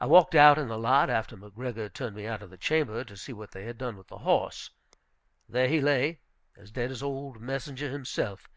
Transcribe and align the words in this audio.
I 0.00 0.06
walked 0.06 0.34
out 0.34 0.56
in 0.56 0.68
the 0.68 0.78
lot, 0.78 1.10
after 1.10 1.36
McGregor 1.36 1.92
turned 1.92 2.16
me 2.16 2.26
out 2.26 2.40
of 2.42 2.48
the 2.48 2.56
chamber, 2.56 3.04
to 3.04 3.14
see 3.14 3.34
what 3.34 3.50
they 3.50 3.64
had 3.66 3.76
done 3.76 3.98
with 3.98 4.06
the 4.06 4.16
horse. 4.20 4.70
There 5.46 5.68
he 5.68 5.82
lay, 5.82 6.20
as 6.56 6.70
dead 6.72 6.90
as 6.90 7.02
old 7.02 7.38
Messenger 7.38 7.90
himself. 7.90 8.48